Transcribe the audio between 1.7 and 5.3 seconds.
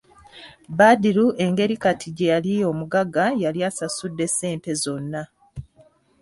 kati gye yali omugagga yali asasudde ssente zonna.